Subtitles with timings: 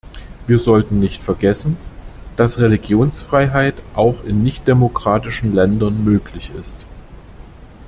[0.47, 1.77] Wir sollten nicht vergessen,
[2.35, 6.87] dass Religionsfreiheit auch in nichtdemokratischen Ländern möglich ist.